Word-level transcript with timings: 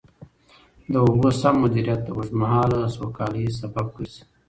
د 0.91 0.93
اوبو 1.05 1.29
سم 1.39 1.55
مدیریت 1.63 1.99
د 2.05 2.09
اوږدمهاله 2.15 2.79
سوکالۍ 2.95 3.45
سبب 3.59 3.87
ګرځي. 3.95 4.21